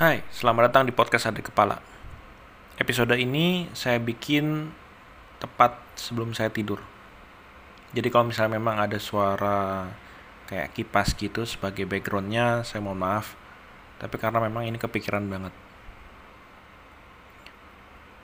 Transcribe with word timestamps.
Hai, 0.00 0.24
selamat 0.32 0.72
datang 0.72 0.88
di 0.88 0.96
podcast 0.96 1.28
Adik 1.28 1.52
Kepala. 1.52 1.76
Episode 2.80 3.20
ini 3.20 3.68
saya 3.76 4.00
bikin 4.00 4.72
tepat 5.36 5.76
sebelum 5.92 6.32
saya 6.32 6.48
tidur. 6.48 6.80
Jadi 7.92 8.08
kalau 8.08 8.32
misalnya 8.32 8.56
memang 8.56 8.80
ada 8.80 8.96
suara 8.96 9.92
kayak 10.48 10.72
kipas 10.72 11.12
gitu 11.12 11.44
sebagai 11.44 11.84
backgroundnya, 11.84 12.64
saya 12.64 12.80
mohon 12.80 12.96
maaf. 12.96 13.36
Tapi 14.00 14.16
karena 14.16 14.40
memang 14.40 14.64
ini 14.64 14.80
kepikiran 14.80 15.20
banget. 15.28 15.52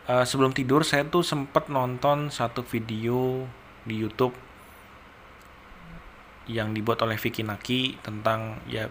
Uh, 0.08 0.24
sebelum 0.24 0.56
tidur 0.56 0.80
saya 0.80 1.04
tuh 1.04 1.20
sempet 1.20 1.68
nonton 1.68 2.32
satu 2.32 2.64
video 2.64 3.44
di 3.84 4.00
YouTube 4.00 4.32
yang 6.48 6.72
dibuat 6.72 7.04
oleh 7.04 7.20
Vicky 7.20 7.44
Naki 7.44 8.00
tentang 8.00 8.64
ya 8.64 8.88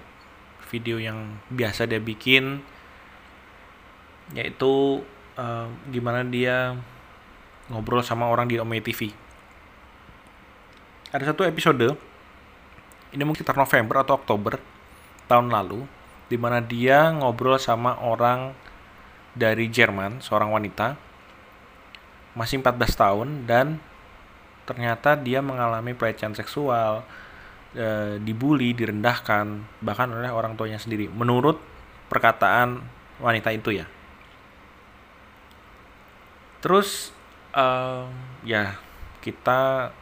video 0.69 1.01
yang 1.01 1.41
biasa 1.49 1.89
dia 1.89 1.97
bikin 1.97 2.74
yaitu 4.33 5.03
uh, 5.37 5.67
gimana 5.91 6.25
dia 6.25 6.73
ngobrol 7.69 8.01
sama 8.01 8.29
orang 8.29 8.49
di 8.49 8.57
Ome 8.57 8.81
TV. 8.81 9.13
Ada 11.13 11.33
satu 11.33 11.45
episode 11.45 11.93
ini 13.13 13.21
mungkin 13.23 13.45
sekitar 13.45 13.55
November 13.55 14.01
atau 14.01 14.17
Oktober 14.17 14.59
tahun 15.29 15.53
lalu 15.53 15.85
di 16.25 16.37
mana 16.41 16.59
dia 16.59 17.13
ngobrol 17.13 17.61
sama 17.61 18.01
orang 18.01 18.51
dari 19.35 19.67
Jerman, 19.69 20.23
seorang 20.23 20.49
wanita 20.49 20.97
masih 22.35 22.59
14 22.59 22.75
tahun 22.99 23.27
dan 23.47 23.79
ternyata 24.67 25.15
dia 25.15 25.39
mengalami 25.39 25.93
pelecehan 25.93 26.33
seksual, 26.33 27.05
e, 27.71 28.17
dibully, 28.19 28.73
direndahkan 28.73 29.63
bahkan 29.79 30.09
oleh 30.11 30.31
orang 30.31 30.57
tuanya 30.57 30.81
sendiri 30.81 31.07
menurut 31.07 31.61
perkataan 32.09 32.81
wanita 33.21 33.53
itu 33.53 33.79
ya. 33.79 33.85
Terus 36.65 37.13
uh, 37.53 38.09
ya 38.41 38.73
kita 39.21 39.93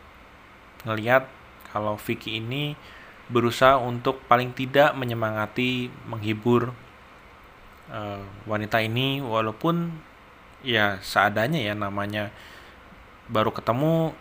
ngelihat 0.88 1.28
kalau 1.76 2.00
Vicky 2.00 2.40
ini 2.40 2.80
berusaha 3.28 3.76
untuk 3.76 4.24
paling 4.32 4.56
tidak 4.56 4.96
menyemangati, 4.96 5.92
menghibur 6.08 6.72
uh, 7.92 8.24
wanita 8.48 8.80
ini 8.80 9.20
walaupun 9.20 9.92
ya 10.64 11.04
seadanya 11.04 11.60
ya 11.60 11.76
namanya 11.76 12.32
baru 13.28 13.52
ketemu 13.52 14.16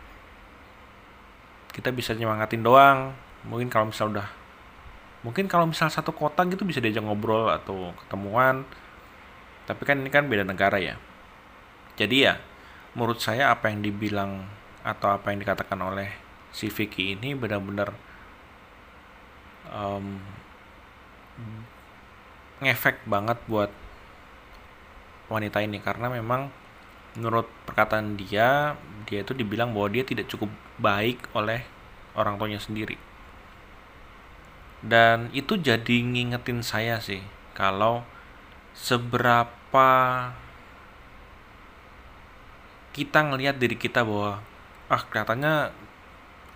kita 1.71 1.95
bisa 1.95 2.11
nyemangatin 2.19 2.67
doang. 2.67 3.15
Mungkin 3.47 3.71
kalau 3.71 3.95
misal 3.95 4.11
udah 4.11 4.27
mungkin 5.23 5.47
kalau 5.47 5.71
misal 5.71 5.87
satu 5.95 6.11
kota 6.11 6.43
gitu 6.51 6.67
bisa 6.67 6.83
diajak 6.83 7.07
ngobrol 7.07 7.55
atau 7.55 7.95
ketemuan. 8.03 8.67
Tapi 9.63 9.83
kan 9.87 10.03
ini 10.03 10.11
kan 10.11 10.27
beda 10.27 10.43
negara 10.43 10.83
ya 10.83 10.99
jadi 11.97 12.17
ya 12.17 12.35
menurut 12.97 13.21
saya 13.21 13.53
apa 13.53 13.73
yang 13.73 13.81
dibilang 13.81 14.49
atau 14.83 15.15
apa 15.15 15.31
yang 15.33 15.41
dikatakan 15.41 15.79
oleh 15.79 16.11
si 16.53 16.69
Vicky 16.69 17.17
ini 17.17 17.33
benar-benar 17.33 17.97
um, 19.73 20.21
ngefek 22.63 23.03
banget 23.09 23.39
buat 23.49 23.71
wanita 25.33 25.65
ini. 25.65 25.81
Karena 25.81 26.13
memang 26.13 26.53
menurut 27.17 27.49
perkataan 27.69 28.17
dia 28.17 28.77
dia 29.09 29.21
itu 29.21 29.33
dibilang 29.37 29.73
bahwa 29.73 29.93
dia 29.93 30.05
tidak 30.07 30.29
cukup 30.29 30.49
baik 30.79 31.25
oleh 31.33 31.65
orang 32.15 32.37
tuanya 32.37 32.61
sendiri. 32.61 32.97
Dan 34.83 35.31
itu 35.31 35.57
jadi 35.57 36.03
ngingetin 36.03 36.61
saya 36.61 36.99
sih 36.99 37.23
kalau 37.55 38.03
seberapa 38.75 39.89
kita 42.93 43.25
ngelihat 43.25 43.57
diri 43.57 43.77
kita 43.77 44.05
bahwa 44.05 44.45
ah 44.93 45.03
kelihatannya 45.03 45.73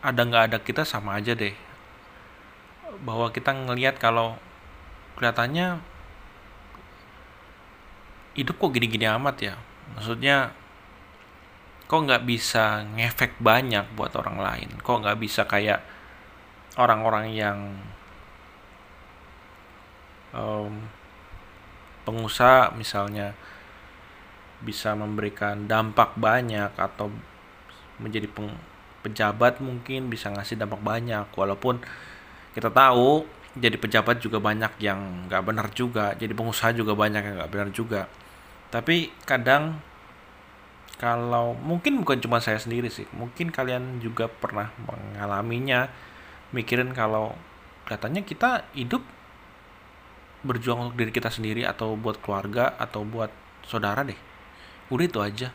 ada 0.05 0.21
nggak 0.21 0.45
ada 0.53 0.59
kita 0.61 0.85
sama 0.85 1.17
aja 1.17 1.33
deh. 1.33 1.57
Bahwa 3.03 3.33
kita 3.33 3.53
ngelihat 3.57 3.97
kalau 3.97 4.37
kelihatannya 5.17 5.81
hidup 8.37 8.57
kok 8.61 8.73
gini-gini 8.77 9.09
amat 9.09 9.37
ya. 9.41 9.55
Maksudnya 9.97 10.53
kok 11.89 12.05
nggak 12.05 12.29
bisa 12.29 12.85
ngefek 12.95 13.41
banyak 13.41 13.89
buat 13.97 14.13
orang 14.15 14.37
lain? 14.37 14.69
Kok 14.85 15.01
nggak 15.03 15.19
bisa 15.19 15.49
kayak 15.49 15.81
orang-orang 16.77 17.33
yang 17.33 17.59
um, 20.37 20.85
pengusaha 22.05 22.77
misalnya 22.77 23.33
bisa 24.65 24.97
memberikan 24.97 25.69
dampak 25.69 26.17
banyak 26.17 26.73
atau 26.77 27.13
menjadi 28.01 28.29
peng, 28.29 28.53
pejabat 29.05 29.61
mungkin 29.61 30.09
bisa 30.09 30.33
ngasih 30.33 30.61
dampak 30.61 30.81
banyak. 30.81 31.29
Walaupun 31.33 31.81
kita 32.57 32.73
tahu 32.73 33.25
jadi 33.57 33.77
pejabat 33.81 34.21
juga 34.21 34.37
banyak 34.41 34.77
yang 34.85 35.29
nggak 35.29 35.43
benar 35.45 35.67
juga 35.73 36.13
jadi 36.13 36.33
pengusaha 36.37 36.77
juga 36.77 36.93
banyak 36.93 37.23
yang 37.25 37.35
nggak 37.41 37.53
benar 37.53 37.69
juga. 37.73 38.09
Tapi 38.69 39.13
kadang 39.25 39.81
kalau 40.97 41.53
mungkin 41.53 42.01
bukan 42.01 42.21
cuma 42.25 42.41
saya 42.41 42.57
sendiri 42.57 42.89
sih 42.89 43.05
mungkin 43.13 43.53
kalian 43.53 44.01
juga 44.01 44.33
pernah 44.33 44.73
mengalaminya 44.81 45.93
mikirin 46.57 46.97
kalau 46.97 47.37
katanya 47.85 48.25
kita 48.25 48.65
hidup 48.73 49.05
berjuang 50.41 50.89
untuk 50.89 50.97
diri 50.97 51.13
kita 51.13 51.29
sendiri 51.29 51.69
atau 51.69 52.01
buat 52.01 52.17
keluarga 52.25 52.73
atau 52.81 53.05
buat 53.05 53.29
saudara 53.69 54.09
deh 54.09 54.17
udah 54.93 55.05
itu 55.05 55.21
aja 55.23 55.49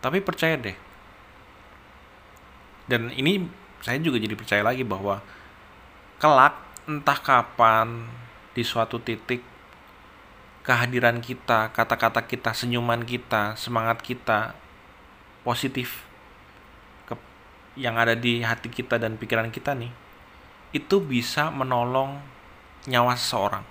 tapi 0.00 0.22
percaya 0.22 0.56
deh 0.56 0.76
dan 2.90 3.10
ini 3.14 3.46
saya 3.80 3.96
juga 4.02 4.20
jadi 4.20 4.34
percaya 4.34 4.62
lagi 4.66 4.82
bahwa 4.82 5.22
kelak 6.20 6.58
entah 6.84 7.18
kapan 7.22 8.10
di 8.52 8.66
suatu 8.66 8.98
titik 8.98 9.40
kehadiran 10.60 11.24
kita, 11.24 11.72
kata-kata 11.72 12.28
kita, 12.28 12.52
senyuman 12.52 13.06
kita, 13.06 13.56
semangat 13.56 14.04
kita 14.04 14.52
positif 15.40 16.04
ke, 17.08 17.16
yang 17.80 17.96
ada 17.96 18.12
di 18.12 18.44
hati 18.44 18.68
kita 18.68 19.00
dan 19.00 19.16
pikiran 19.16 19.48
kita 19.48 19.72
nih 19.72 19.90
itu 20.70 21.02
bisa 21.02 21.48
menolong 21.50 22.20
nyawa 22.86 23.16
seseorang. 23.16 23.64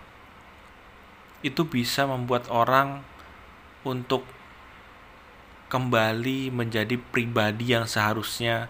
Itu 1.45 1.69
bisa 1.69 2.03
membuat 2.03 2.51
orang 2.51 3.05
untuk 3.87 4.27
kembali 5.69 6.50
menjadi 6.50 6.97
pribadi 6.97 7.78
yang 7.78 7.85
seharusnya 7.85 8.68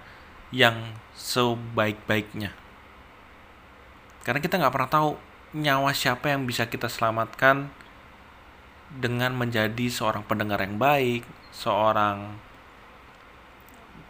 yang 0.51 0.99
sebaik-baiknya. 1.15 2.51
Karena 4.27 4.39
kita 4.43 4.59
nggak 4.59 4.73
pernah 4.75 4.91
tahu 4.91 5.09
nyawa 5.55 5.95
siapa 5.95 6.29
yang 6.29 6.45
bisa 6.45 6.69
kita 6.69 6.85
selamatkan 6.85 7.71
dengan 8.93 9.33
menjadi 9.33 9.89
seorang 9.89 10.27
pendengar 10.27 10.61
yang 10.61 10.77
baik, 10.77 11.23
seorang 11.55 12.37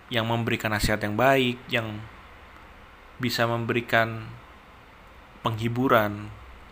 yang 0.09 0.25
memberikan 0.25 0.73
nasihat 0.73 0.99
yang 1.05 1.13
baik, 1.13 1.61
yang 1.69 2.01
bisa 3.21 3.45
memberikan 3.45 4.25
penghiburan, 5.45 6.31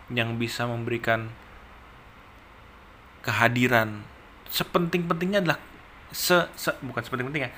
yang 0.10 0.40
bisa 0.40 0.66
memberikan 0.66 1.30
kehadiran. 3.22 4.08
Sepenting-pentingnya 4.48 5.44
adalah 5.44 5.60
se, 6.12 6.48
se 6.56 6.72
bukan 6.84 7.02
seperti 7.04 7.24
penting 7.28 7.44
ya. 7.48 7.52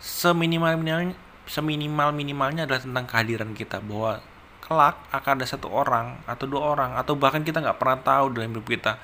Seminimal 0.00 0.76
minimalnya 0.76 1.16
seminimal 1.44 2.08
minimalnya 2.16 2.62
adalah 2.64 2.82
tentang 2.82 3.04
kehadiran 3.04 3.52
kita 3.52 3.80
bahwa 3.84 4.24
kelak 4.64 4.96
akan 5.12 5.32
ada 5.36 5.46
satu 5.46 5.68
orang 5.68 6.24
atau 6.24 6.48
dua 6.48 6.72
orang 6.72 6.96
atau 6.96 7.12
bahkan 7.12 7.44
kita 7.44 7.60
nggak 7.60 7.76
pernah 7.76 8.00
tahu 8.00 8.32
dalam 8.32 8.56
hidup 8.56 8.64
kita 8.64 8.96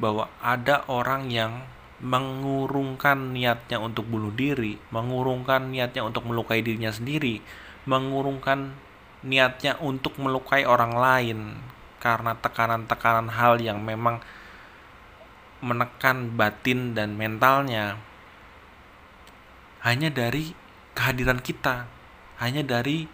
bahwa 0.00 0.32
ada 0.40 0.88
orang 0.88 1.28
yang 1.28 1.60
mengurungkan 1.98 3.34
niatnya 3.34 3.82
untuk 3.82 4.06
bunuh 4.06 4.30
diri, 4.30 4.78
mengurungkan 4.94 5.74
niatnya 5.74 6.06
untuk 6.06 6.24
melukai 6.30 6.62
dirinya 6.62 6.94
sendiri, 6.94 7.42
mengurungkan 7.90 8.78
niatnya 9.26 9.74
untuk 9.82 10.14
melukai 10.22 10.62
orang 10.62 10.94
lain 10.94 11.38
karena 11.98 12.38
tekanan-tekanan 12.38 13.34
hal 13.34 13.58
yang 13.58 13.82
memang 13.82 14.22
menekan 15.58 16.38
batin 16.38 16.94
dan 16.94 17.18
mentalnya 17.18 17.98
hanya 19.82 20.10
dari 20.10 20.52
kehadiran 20.94 21.38
kita, 21.38 21.86
hanya 22.42 22.62
dari 22.66 23.06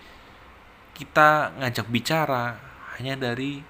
kita 0.95 1.53
ngajak 1.61 1.87
bicara, 1.91 2.57
hanya 2.97 3.19
dari 3.19 3.61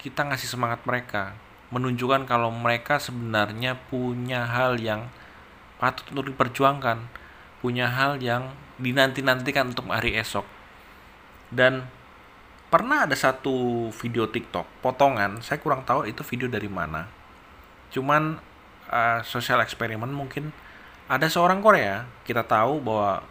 kita 0.00 0.28
ngasih 0.28 0.48
semangat 0.48 0.84
mereka, 0.84 1.34
menunjukkan 1.72 2.24
kalau 2.24 2.52
mereka 2.52 3.00
sebenarnya 3.00 3.76
punya 3.88 4.46
hal 4.46 4.78
yang 4.78 5.10
patut 5.80 6.06
untuk 6.12 6.32
diperjuangkan, 6.34 7.08
punya 7.64 7.88
hal 7.88 8.20
yang 8.20 8.52
dinanti-nantikan 8.80 9.72
untuk 9.72 9.88
hari 9.88 10.16
esok. 10.16 10.44
Dan 11.50 11.88
pernah 12.70 13.04
ada 13.04 13.16
satu 13.18 13.90
video 13.90 14.30
TikTok 14.30 14.62
potongan 14.78 15.42
saya 15.42 15.58
kurang 15.58 15.82
tahu 15.82 16.06
itu 16.06 16.22
video 16.22 16.46
dari 16.46 16.70
mana. 16.70 17.10
Cuman 17.90 18.38
uh, 18.86 19.20
sosial 19.26 19.58
eksperimen 19.58 20.14
mungkin 20.14 20.54
ada 21.10 21.26
seorang 21.26 21.58
Korea 21.58 22.06
kita 22.22 22.46
tahu 22.46 22.78
bahwa 22.78 23.26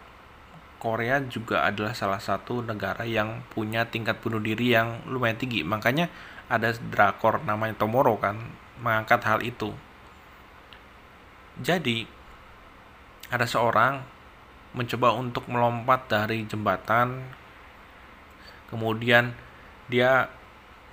Korea 0.76 1.20
juga 1.24 1.64
adalah 1.64 1.96
salah 1.96 2.20
satu 2.20 2.60
negara 2.60 3.08
yang 3.08 3.40
punya 3.52 3.88
tingkat 3.88 4.20
bunuh 4.20 4.40
diri 4.40 4.72
yang 4.76 5.00
lumayan 5.08 5.36
tinggi. 5.36 5.64
Makanya 5.64 6.08
ada 6.48 6.72
drakor 6.72 7.40
namanya 7.44 7.76
Tomorrow 7.76 8.16
kan 8.20 8.36
mengangkat 8.80 9.20
hal 9.24 9.40
itu. 9.44 9.72
Jadi 11.60 12.04
ada 13.32 13.44
seorang 13.44 14.00
mencoba 14.72 15.16
untuk 15.16 15.48
melompat 15.48 16.08
dari 16.08 16.44
jembatan 16.48 17.26
kemudian 18.72 19.34
dia 19.90 20.30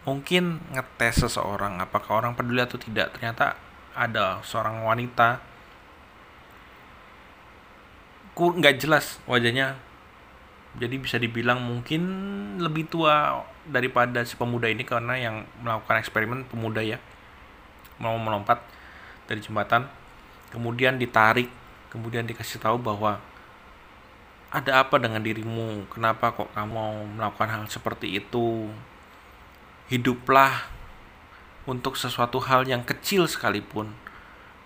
mungkin 0.03 0.59
ngetes 0.73 1.27
seseorang 1.27 1.79
apakah 1.83 2.23
orang 2.23 2.35
peduli 2.35 2.63
atau 2.63 2.79
tidak. 2.79 3.15
Ternyata 3.15 3.55
ada 3.95 4.43
seorang 4.43 4.83
wanita 4.83 5.56
nggak 8.37 8.77
jelas 8.77 9.17
wajahnya. 9.25 9.77
Jadi 10.77 10.95
bisa 11.01 11.17
dibilang 11.17 11.57
mungkin 11.57 12.05
lebih 12.61 12.85
tua 12.85 13.41
daripada 13.65 14.21
si 14.21 14.37
pemuda 14.37 14.69
ini 14.69 14.85
karena 14.85 15.17
yang 15.17 15.35
melakukan 15.65 15.97
eksperimen 15.97 16.45
pemuda 16.45 16.85
ya. 16.85 17.01
Mau 17.97 18.13
melompat 18.21 18.61
dari 19.25 19.41
jembatan 19.41 19.89
kemudian 20.53 20.95
ditarik 20.95 21.51
kemudian 21.91 22.23
dikasih 22.23 22.61
tahu 22.61 22.77
bahwa 22.79 23.19
ada 24.47 24.79
apa 24.79 24.95
dengan 24.95 25.19
dirimu? 25.19 25.89
Kenapa 25.91 26.31
kok 26.31 26.53
kamu 26.55 27.19
melakukan 27.19 27.49
hal 27.51 27.63
seperti 27.67 28.15
itu? 28.15 28.71
Hiduplah 29.91 30.71
untuk 31.67 31.99
sesuatu 31.99 32.39
hal 32.39 32.63
yang 32.63 32.87
kecil 32.87 33.27
sekalipun. 33.27 33.91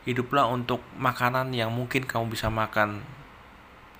Hiduplah 0.05 0.49
untuk 0.49 0.81
makanan 0.97 1.53
yang 1.53 1.73
mungkin 1.73 2.05
kamu 2.05 2.33
bisa 2.33 2.49
makan 2.49 3.01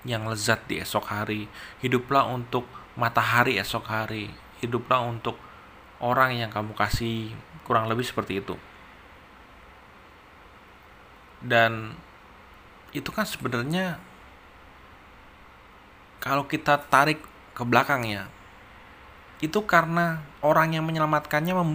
yang 0.02 0.26
lezat 0.26 0.66
di 0.66 0.82
esok 0.82 1.06
hari. 1.08 1.46
Hiduplah 1.82 2.26
untuk 2.30 2.66
matahari 2.98 3.58
esok 3.58 3.84
hari. 3.86 4.30
Hiduplah 4.62 5.02
untuk 5.06 5.38
orang 6.02 6.38
yang 6.38 6.50
kamu 6.50 6.74
kasih. 6.74 7.34
Kurang 7.62 7.86
lebih 7.86 8.06
seperti 8.06 8.42
itu. 8.42 8.58
Dan 11.42 11.94
itu 12.94 13.08
kan 13.10 13.26
sebenarnya 13.26 13.98
kalau 16.22 16.46
kita 16.46 16.78
tarik 16.86 17.18
ke 17.56 17.62
belakangnya 17.66 18.30
itu 19.42 19.58
karena 19.66 20.22
orang 20.38 20.78
yang 20.78 20.86
menyelamatkannya 20.86 21.50
mem 21.56 21.72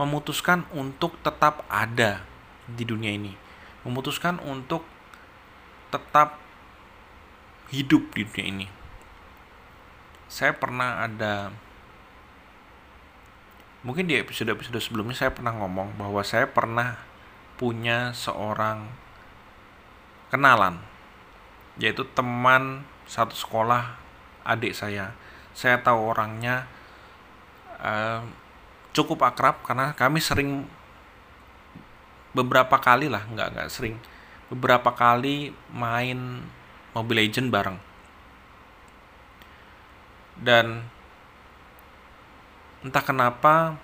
memutuskan 0.00 0.64
untuk 0.72 1.20
tetap 1.20 1.64
ada 1.68 2.24
di 2.64 2.84
dunia 2.84 3.12
ini 3.12 3.36
memutuskan 3.84 4.40
untuk 4.44 4.84
tetap 5.92 6.45
hidup 7.70 8.14
di 8.14 8.22
dunia 8.26 8.44
ini. 8.46 8.66
Saya 10.26 10.54
pernah 10.54 11.02
ada 11.06 11.50
mungkin 13.86 14.10
di 14.10 14.18
episode-episode 14.18 14.82
sebelumnya 14.82 15.14
saya 15.14 15.30
pernah 15.30 15.54
ngomong 15.54 15.94
bahwa 15.94 16.22
saya 16.26 16.50
pernah 16.50 16.98
punya 17.54 18.10
seorang 18.10 18.90
kenalan 20.28 20.82
yaitu 21.78 22.02
teman 22.16 22.82
satu 23.06 23.36
sekolah 23.36 23.94
adik 24.42 24.74
saya. 24.74 25.14
Saya 25.56 25.80
tahu 25.80 26.12
orangnya 26.12 26.66
uh, 27.80 28.24
cukup 28.92 29.28
akrab 29.28 29.62
karena 29.62 29.92
kami 29.92 30.20
sering 30.20 30.66
beberapa 32.36 32.76
kali 32.76 33.08
lah, 33.08 33.24
nggak 33.24 33.48
nggak 33.56 33.68
sering, 33.72 33.96
beberapa 34.52 34.92
kali 34.92 35.56
main 35.72 36.44
Mobile 36.96 37.28
Legend 37.28 37.52
bareng. 37.52 37.78
Dan 40.40 40.88
entah 42.80 43.04
kenapa 43.04 43.76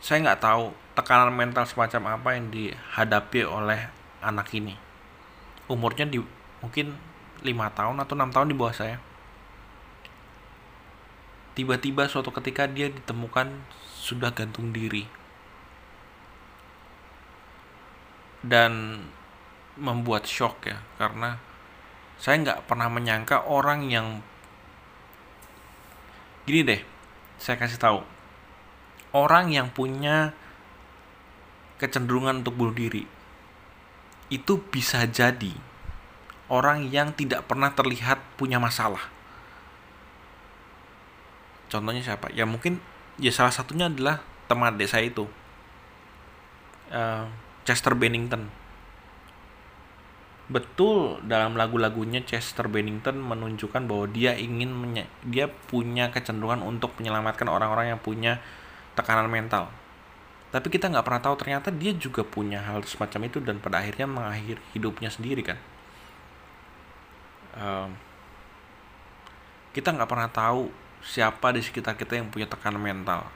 saya 0.00 0.24
nggak 0.24 0.40
tahu 0.40 0.72
tekanan 0.96 1.36
mental 1.36 1.68
semacam 1.68 2.16
apa 2.16 2.28
yang 2.32 2.48
dihadapi 2.48 3.44
oleh 3.44 3.92
anak 4.24 4.48
ini. 4.56 4.72
Umurnya 5.68 6.08
di 6.08 6.24
mungkin 6.64 6.96
lima 7.44 7.68
tahun 7.76 8.00
atau 8.00 8.16
enam 8.16 8.32
tahun 8.32 8.48
di 8.52 8.56
bawah 8.56 8.72
saya. 8.72 8.96
Tiba-tiba 11.52 12.08
suatu 12.08 12.32
ketika 12.32 12.64
dia 12.64 12.88
ditemukan 12.88 13.52
sudah 14.00 14.32
gantung 14.32 14.72
diri. 14.72 15.04
Dan 18.40 19.04
membuat 19.76 20.24
shock 20.24 20.68
ya 20.68 20.80
karena 21.00 21.40
saya 22.24 22.40
nggak 22.40 22.64
pernah 22.64 22.88
menyangka 22.88 23.44
orang 23.44 23.84
yang 23.92 24.24
gini 26.48 26.64
deh 26.64 26.80
saya 27.36 27.60
kasih 27.60 27.76
tahu. 27.76 28.00
Orang 29.12 29.52
yang 29.52 29.68
punya 29.68 30.32
kecenderungan 31.76 32.40
untuk 32.40 32.56
bunuh 32.56 32.72
diri 32.72 33.04
itu 34.32 34.56
bisa 34.72 35.04
jadi 35.04 35.52
orang 36.48 36.88
yang 36.88 37.12
tidak 37.12 37.44
pernah 37.44 37.76
terlihat 37.76 38.16
punya 38.40 38.56
masalah. 38.56 39.12
Contohnya 41.68 42.00
siapa? 42.00 42.32
Ya 42.32 42.48
mungkin 42.48 42.80
ya 43.20 43.28
salah 43.36 43.52
satunya 43.52 43.92
adalah 43.92 44.24
teman 44.48 44.80
desa 44.80 44.96
itu 45.04 45.28
uh, 46.88 47.28
Chester 47.68 47.92
Bennington 47.92 48.63
betul 50.44 51.24
dalam 51.24 51.56
lagu-lagunya 51.56 52.20
Chester 52.20 52.68
Bennington 52.68 53.16
menunjukkan 53.16 53.88
bahwa 53.88 54.04
dia 54.12 54.36
ingin 54.36 54.76
dia 55.24 55.48
punya 55.48 56.12
kecenderungan 56.12 56.60
untuk 56.60 56.92
menyelamatkan 57.00 57.48
orang-orang 57.48 57.96
yang 57.96 58.00
punya 58.00 58.44
tekanan 58.92 59.32
mental. 59.32 59.72
Tapi 60.52 60.70
kita 60.70 60.92
nggak 60.92 61.02
pernah 61.02 61.22
tahu 61.24 61.34
ternyata 61.40 61.68
dia 61.72 61.96
juga 61.96 62.22
punya 62.22 62.62
hal 62.62 62.84
semacam 62.84 63.26
itu 63.26 63.38
dan 63.42 63.58
pada 63.58 63.82
akhirnya 63.82 64.06
mengakhiri 64.06 64.60
hidupnya 64.76 65.10
sendiri 65.10 65.42
kan. 65.42 65.58
Um, 67.54 67.90
kita 69.74 69.90
nggak 69.96 70.06
pernah 70.06 70.30
tahu 70.30 70.70
siapa 71.02 71.56
di 71.56 71.64
sekitar 71.64 71.98
kita 71.98 72.20
yang 72.20 72.28
punya 72.28 72.46
tekanan 72.46 72.78
mental. 72.78 73.26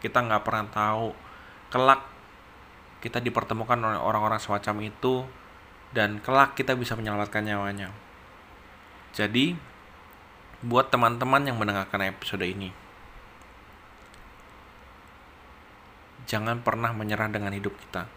Kita 0.00 0.18
nggak 0.18 0.42
pernah 0.42 0.66
tahu 0.72 1.14
kelak 1.70 2.02
kita 3.04 3.20
dipertemukan 3.20 3.76
oleh 3.76 4.00
orang-orang 4.00 4.40
semacam 4.40 4.88
itu 4.88 5.28
dan 5.94 6.18
kelak 6.18 6.58
kita 6.58 6.74
bisa 6.74 6.98
menyelamatkan 6.98 7.46
nyawanya. 7.46 7.94
Jadi, 9.14 9.54
buat 10.58 10.90
teman-teman 10.90 11.46
yang 11.46 11.54
mendengarkan 11.54 12.02
episode 12.10 12.42
ini, 12.42 12.74
jangan 16.26 16.58
pernah 16.66 16.90
menyerah 16.90 17.30
dengan 17.30 17.54
hidup 17.54 17.78
kita. 17.78 18.10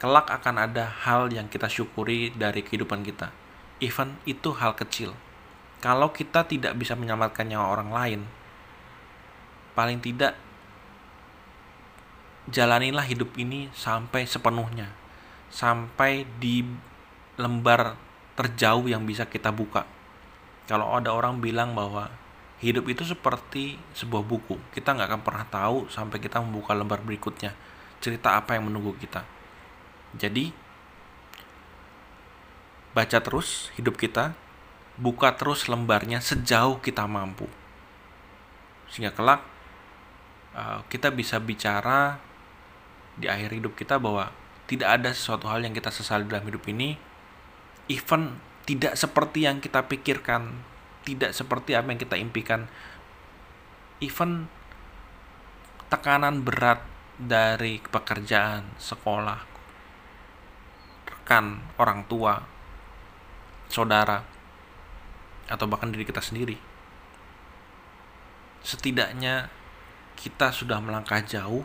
Kelak 0.00 0.32
akan 0.32 0.64
ada 0.64 0.88
hal 1.04 1.28
yang 1.28 1.52
kita 1.52 1.68
syukuri 1.68 2.32
dari 2.32 2.64
kehidupan 2.64 3.04
kita. 3.04 3.28
Even 3.84 4.16
itu 4.24 4.56
hal 4.56 4.72
kecil. 4.80 5.12
Kalau 5.84 6.10
kita 6.10 6.48
tidak 6.48 6.72
bisa 6.80 6.96
menyelamatkan 6.96 7.44
nyawa 7.44 7.66
orang 7.76 7.90
lain, 7.92 8.20
paling 9.76 10.00
tidak 10.00 10.38
jalanilah 12.48 13.04
hidup 13.04 13.36
ini 13.36 13.68
sampai 13.76 14.24
sepenuhnya 14.24 15.07
sampai 15.48 16.28
di 16.38 16.64
lembar 17.38 17.96
terjauh 18.38 18.86
yang 18.86 19.02
bisa 19.08 19.26
kita 19.26 19.50
buka. 19.50 19.84
Kalau 20.68 20.92
ada 20.94 21.10
orang 21.10 21.40
bilang 21.40 21.72
bahwa 21.72 22.12
hidup 22.60 22.90
itu 22.90 23.06
seperti 23.06 23.78
sebuah 23.96 24.22
buku, 24.26 24.58
kita 24.74 24.94
nggak 24.94 25.08
akan 25.08 25.22
pernah 25.24 25.46
tahu 25.48 25.78
sampai 25.88 26.18
kita 26.20 26.42
membuka 26.42 26.76
lembar 26.76 27.00
berikutnya. 27.00 27.56
Cerita 27.98 28.38
apa 28.38 28.54
yang 28.54 28.70
menunggu 28.70 28.94
kita. 28.94 29.26
Jadi, 30.14 30.54
baca 32.94 33.18
terus 33.18 33.74
hidup 33.74 33.98
kita, 33.98 34.34
buka 34.98 35.34
terus 35.34 35.66
lembarnya 35.70 36.18
sejauh 36.18 36.82
kita 36.82 37.06
mampu. 37.06 37.46
Sehingga 38.90 39.14
kelak 39.14 39.42
uh, 40.54 40.82
kita 40.90 41.14
bisa 41.14 41.38
bicara 41.38 42.18
di 43.18 43.26
akhir 43.26 43.50
hidup 43.50 43.74
kita 43.74 43.98
bahwa 43.98 44.30
tidak 44.68 45.00
ada 45.00 45.10
sesuatu 45.16 45.48
hal 45.48 45.64
yang 45.64 45.72
kita 45.72 45.88
sesali 45.88 46.28
dalam 46.28 46.44
hidup 46.44 46.62
ini 46.68 46.94
even 47.88 48.36
tidak 48.68 48.94
seperti 49.00 49.48
yang 49.48 49.64
kita 49.64 49.88
pikirkan 49.88 50.60
tidak 51.08 51.32
seperti 51.32 51.72
apa 51.72 51.88
yang 51.88 52.00
kita 52.00 52.20
impikan 52.20 52.68
even 54.04 54.46
tekanan 55.88 56.44
berat 56.44 56.84
dari 57.16 57.80
pekerjaan 57.80 58.76
sekolah 58.76 59.40
rekan 61.08 61.64
orang 61.80 62.04
tua 62.04 62.44
saudara 63.72 64.20
atau 65.48 65.64
bahkan 65.64 65.88
diri 65.88 66.04
kita 66.04 66.20
sendiri. 66.20 66.60
Setidaknya 68.60 69.48
kita 70.20 70.52
sudah 70.52 70.76
melangkah 70.84 71.24
jauh 71.24 71.64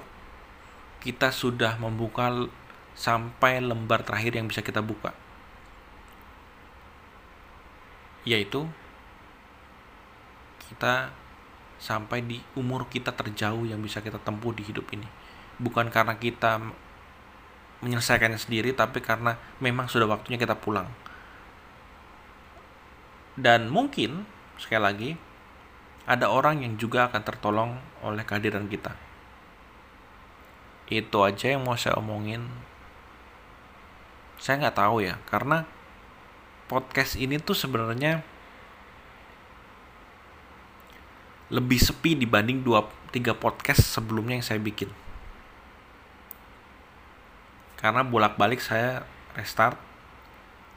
kita 1.04 1.36
sudah 1.36 1.76
membuka 1.84 2.32
sampai 2.94 3.62
lembar 3.62 4.06
terakhir 4.06 4.38
yang 4.38 4.50
bisa 4.50 4.62
kita 4.62 4.82
buka. 4.82 5.12
Yaitu 8.24 8.70
kita 10.70 11.12
sampai 11.78 12.24
di 12.24 12.40
umur 12.56 12.88
kita 12.88 13.12
terjauh 13.12 13.68
yang 13.68 13.84
bisa 13.84 14.00
kita 14.00 14.18
tempuh 14.22 14.56
di 14.56 14.64
hidup 14.64 14.88
ini. 14.96 15.06
Bukan 15.60 15.92
karena 15.92 16.16
kita 16.16 16.64
menyelesaikannya 17.84 18.40
sendiri 18.40 18.72
tapi 18.72 19.04
karena 19.04 19.36
memang 19.60 19.92
sudah 19.92 20.08
waktunya 20.08 20.40
kita 20.40 20.56
pulang. 20.56 20.88
Dan 23.36 23.68
mungkin 23.68 24.24
sekali 24.56 24.82
lagi 24.82 25.10
ada 26.08 26.32
orang 26.32 26.64
yang 26.64 26.80
juga 26.80 27.12
akan 27.12 27.22
tertolong 27.24 27.72
oleh 28.00 28.24
kehadiran 28.24 28.72
kita. 28.72 28.96
Itu 30.88 31.24
aja 31.24 31.56
yang 31.56 31.64
mau 31.68 31.76
saya 31.80 32.00
omongin 32.00 32.48
saya 34.44 34.60
nggak 34.60 34.76
tahu 34.76 35.00
ya 35.00 35.16
karena 35.32 35.64
podcast 36.68 37.16
ini 37.16 37.40
tuh 37.40 37.56
sebenarnya 37.56 38.20
lebih 41.48 41.80
sepi 41.80 42.20
dibanding 42.20 42.60
dua 42.60 42.84
tiga 43.16 43.32
podcast 43.32 43.80
sebelumnya 43.88 44.36
yang 44.36 44.44
saya 44.44 44.60
bikin. 44.60 44.92
Karena 47.80 48.04
bolak-balik 48.04 48.60
saya 48.60 49.08
restart 49.40 49.80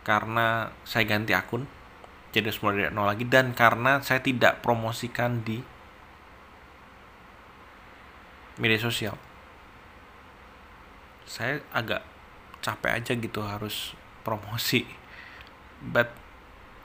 karena 0.07 0.71
saya 0.87 1.03
ganti 1.03 1.35
akun 1.35 1.67
jadi 2.31 2.55
semua 2.55 2.71
dari 2.71 2.95
nol 2.95 3.11
lagi 3.11 3.27
dan 3.27 3.51
karena 3.51 3.99
saya 3.99 4.23
tidak 4.23 4.63
promosikan 4.63 5.43
di 5.43 5.59
media 8.63 8.79
sosial. 8.79 9.19
Saya 11.27 11.59
agak 11.75 12.16
capek 12.67 12.99
aja 12.99 13.13
gitu 13.15 13.41
harus 13.47 13.95
promosi. 14.27 14.83
But 15.79 16.11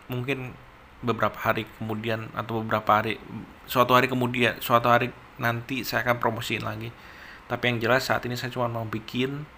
mungkin 0.06 0.54
beberapa 1.02 1.34
hari 1.34 1.66
kemudian 1.82 2.30
atau 2.38 2.62
beberapa 2.62 3.02
hari 3.02 3.18
suatu 3.66 3.98
hari 3.98 4.06
kemudian 4.06 4.62
suatu 4.62 4.94
hari 4.94 5.10
nanti 5.42 5.82
saya 5.82 6.06
akan 6.06 6.22
promosiin 6.22 6.62
lagi. 6.62 6.94
Tapi 7.50 7.64
yang 7.66 7.78
jelas 7.82 8.06
saat 8.06 8.22
ini 8.30 8.38
saya 8.38 8.54
cuma 8.54 8.70
mau 8.70 8.86
bikin 8.86 9.50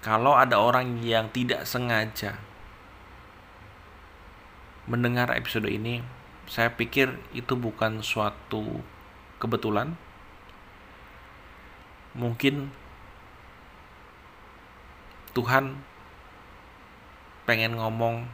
kalau 0.00 0.38
ada 0.38 0.56
orang 0.62 1.02
yang 1.02 1.28
tidak 1.34 1.66
sengaja 1.66 2.40
mendengar 4.88 5.28
episode 5.34 5.68
ini 5.68 6.00
saya 6.50 6.72
pikir 6.74 7.14
itu 7.30 7.54
bukan 7.54 8.02
suatu 8.02 8.82
kebetulan. 9.38 9.94
Mungkin 12.10 12.74
Tuhan 15.30 15.78
pengen 17.46 17.78
ngomong 17.78 18.26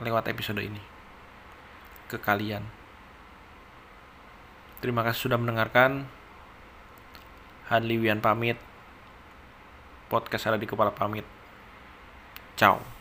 lewat 0.00 0.28
episode 0.30 0.60
ini 0.62 0.80
ke 2.08 2.16
kalian. 2.16 2.64
Terima 4.78 5.02
kasih 5.02 5.28
sudah 5.28 5.38
mendengarkan. 5.40 6.06
Hadli 7.68 8.00
Wian 8.00 8.22
pamit. 8.22 8.56
Podcast 10.08 10.48
ada 10.48 10.56
di 10.56 10.64
kepala 10.64 10.94
pamit. 10.94 11.26
Ciao. 12.56 12.97